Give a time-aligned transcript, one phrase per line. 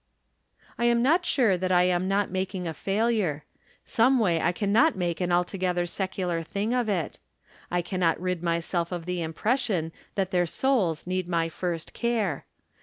[0.79, 3.43] I am not sure that I am not making a failure.
[3.85, 7.19] Someway I can not make an altogether secular thing of it.
[7.69, 11.93] I can not rid myself of the impres sion that their souls need my first
[11.93, 12.45] care.